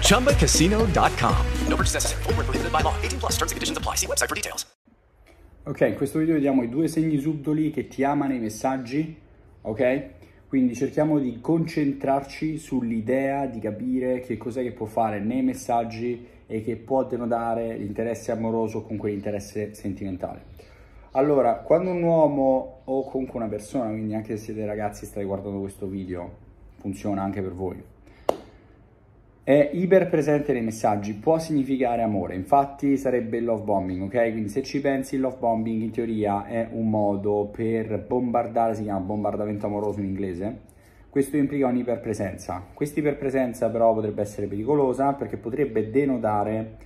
[0.00, 1.46] ChumbaCasino.com.
[1.68, 2.22] No purchase necessary.
[2.26, 2.94] Were prohibited by law.
[3.02, 3.32] 18 plus.
[3.36, 3.96] Terms and conditions apply.
[3.96, 4.66] See website for details.
[5.64, 9.16] Ok, in questo video vediamo i due segni subdoli che ti ama nei messaggi,
[9.60, 10.08] ok?
[10.48, 16.62] Quindi cerchiamo di concentrarci sull'idea di capire che cos'è che può fare nei messaggi e
[16.62, 20.46] che può denotare l'interesse amoroso o comunque l'interesse sentimentale.
[21.12, 25.24] Allora, quando un uomo o comunque una persona, quindi anche se siete ragazzi e state
[25.24, 26.28] guardando questo video,
[26.78, 27.80] funziona anche per voi,
[29.44, 34.30] è iperpresente nei messaggi, può significare amore, infatti sarebbe il love bombing, ok?
[34.30, 38.84] Quindi se ci pensi il love bombing in teoria è un modo per bombardare, si
[38.84, 40.60] chiama bombardamento amoroso in inglese,
[41.10, 42.64] questo implica un'iperpresenza.
[42.72, 46.76] Questa iperpresenza però potrebbe essere pericolosa perché potrebbe denotare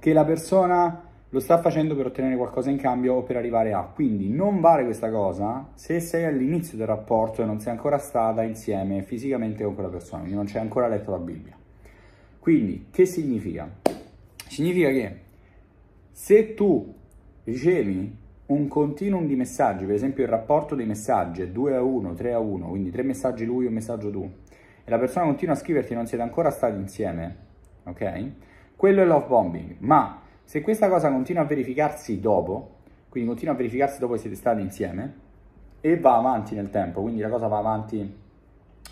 [0.00, 3.82] che la persona lo sta facendo per ottenere qualcosa in cambio o per arrivare a.
[3.84, 8.42] Quindi non vale questa cosa se sei all'inizio del rapporto e non sei ancora stata
[8.42, 11.59] insieme fisicamente con quella persona, quindi non c'è ancora letto la Bibbia.
[12.50, 13.70] Quindi, che significa?
[14.48, 15.20] Significa che
[16.10, 16.92] se tu
[17.44, 22.12] ricevi un continuum di messaggi, per esempio il rapporto dei messaggi è 2 a 1,
[22.12, 24.28] 3 a 1, quindi tre messaggi lui e un messaggio tu,
[24.84, 27.36] e la persona continua a scriverti e non siete ancora stati insieme,
[27.84, 28.30] ok?
[28.74, 32.78] Quello è love bombing, ma se questa cosa continua a verificarsi dopo,
[33.10, 35.14] quindi continua a verificarsi dopo che siete stati insieme,
[35.80, 38.12] e va avanti nel tempo, quindi la cosa va avanti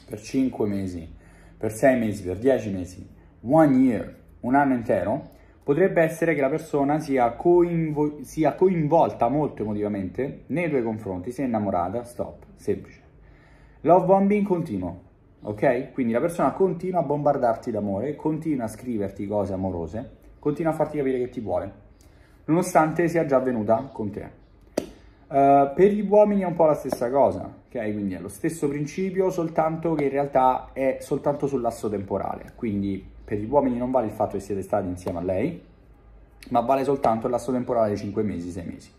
[0.08, 1.12] per 5 mesi,
[1.56, 6.48] per 6 mesi, per 10 mesi, one year, un anno intero, potrebbe essere che la
[6.48, 13.02] persona sia, coinvo- sia coinvolta molto emotivamente nei tuoi confronti, si è innamorata, stop, semplice.
[13.82, 15.00] Love bombing continuo,
[15.42, 15.92] ok?
[15.92, 20.96] Quindi la persona continua a bombardarti d'amore, continua a scriverti cose amorose, continua a farti
[20.96, 21.72] capire che ti vuole,
[22.46, 24.36] nonostante sia già avvenuta con te.
[25.28, 27.92] Uh, per gli uomini è un po' la stessa cosa, ok?
[27.92, 32.52] Quindi è lo stesso principio, soltanto che in realtà è soltanto sul lasso temporale.
[32.54, 35.62] Quindi per gli uomini non vale il fatto che siete stati insieme a lei,
[36.48, 38.90] ma vale soltanto il lasso temporale di 5 mesi, 6 mesi.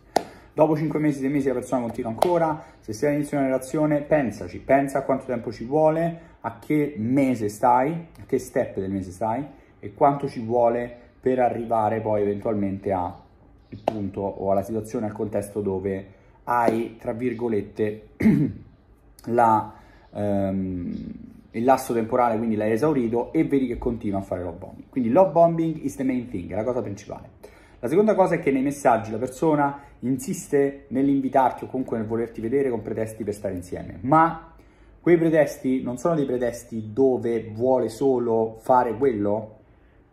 [0.53, 4.01] Dopo 5 mesi, 6 mesi la persona continua ancora, se sei all'inizio di una relazione
[4.01, 8.91] pensaci, pensa a quanto tempo ci vuole, a che mese stai, a che step del
[8.91, 9.43] mese stai
[9.79, 13.15] e quanto ci vuole per arrivare poi eventualmente al
[13.83, 16.05] punto o alla situazione, al contesto dove
[16.43, 18.09] hai, tra virgolette,
[19.25, 19.73] la,
[20.13, 24.89] ehm, il lasso temporale, quindi l'hai esaurito e vedi che continua a fare love bombing.
[24.89, 27.29] Quindi love bombing is the main thing, è la cosa principale.
[27.79, 32.41] La seconda cosa è che nei messaggi la persona insiste nell'invitarti o comunque nel volerti
[32.41, 34.53] vedere con pretesti per stare insieme, ma
[34.99, 39.58] quei pretesti non sono dei pretesti dove vuole solo fare quello,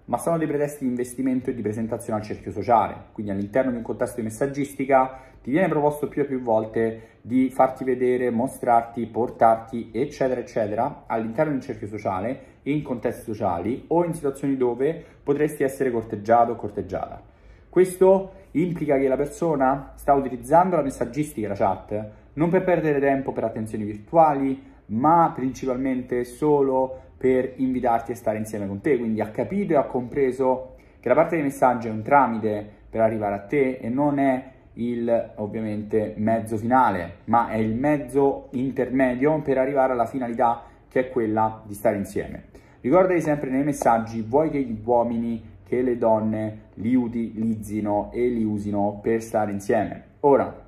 [0.06, 3.06] ma sono dei pretesti di investimento e di presentazione al cerchio sociale.
[3.12, 7.50] Quindi all'interno di un contesto di messaggistica ti viene proposto più e più volte di
[7.50, 14.04] farti vedere, mostrarti, portarti, eccetera, eccetera, all'interno di un cerchio sociale, in contesti sociali o
[14.04, 17.22] in situazioni dove potresti essere corteggiato o corteggiata.
[17.68, 23.32] Questo implica che la persona sta utilizzando la messaggistica, la chat, non per perdere tempo
[23.32, 28.98] per attenzioni virtuali, ma principalmente solo per invitarti a stare insieme con te.
[28.98, 33.00] Quindi ha capito e ha compreso che la parte dei messaggi è un tramite per
[33.00, 39.40] arrivare a te e non è il ovviamente mezzo finale, ma è il mezzo intermedio
[39.40, 42.44] per arrivare alla finalità che è quella di stare insieme.
[42.80, 48.44] Ricordati sempre nei messaggi, vuoi che gli uomini, che le donne li utilizzino e li
[48.44, 50.04] usino per stare insieme.
[50.20, 50.65] Ora,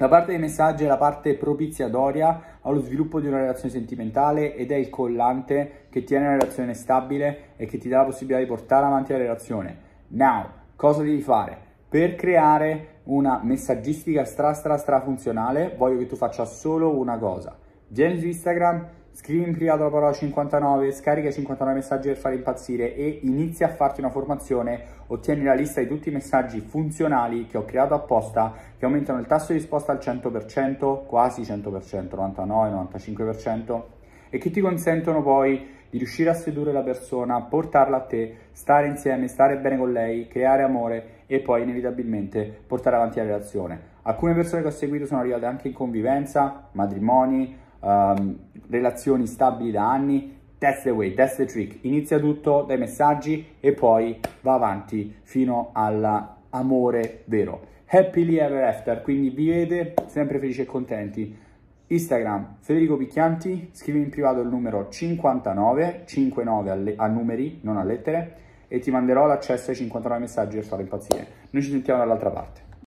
[0.00, 4.70] la parte dei messaggi è la parte propiziatoria allo sviluppo di una relazione sentimentale ed
[4.70, 8.46] è il collante che tiene la relazione stabile e che ti dà la possibilità di
[8.46, 9.76] portare avanti la relazione.
[10.10, 10.46] Now,
[10.76, 11.58] cosa devi fare?
[11.88, 17.58] Per creare una messaggistica stra stra stra funzionale, voglio che tu faccia solo una cosa.
[17.88, 18.86] Vieni su Instagram,
[19.18, 23.70] scrivi in privato la parola 59, scarica 59 messaggi per fare impazzire e inizia a
[23.70, 28.54] farti una formazione, ottieni la lista di tutti i messaggi funzionali che ho creato apposta
[28.78, 33.82] che aumentano il tasso di risposta al 100%, quasi 100%, 99-95%
[34.30, 38.86] e che ti consentono poi di riuscire a sedurre la persona, portarla a te, stare
[38.86, 43.96] insieme, stare bene con lei, creare amore e poi inevitabilmente portare avanti la relazione.
[44.02, 48.38] Alcune persone che ho seguito sono arrivate anche in convivenza, matrimoni, um,
[48.70, 50.36] relazioni stabili da anni.
[50.58, 51.78] That's the way, that's the trick.
[51.82, 57.76] Inizia tutto dai messaggi e poi va avanti fino all'amore vero.
[57.86, 61.46] Happily ever after, quindi vivete sempre felici e contenti.
[61.90, 67.84] Instagram Federico Picchianti, scrivi in privato il numero 59, 59 alle, a numeri, non a
[67.84, 68.36] lettere,
[68.68, 71.26] e ti manderò l'accesso ai 59 messaggi per fare impazzire.
[71.50, 72.67] Noi ci sentiamo dall'altra parte.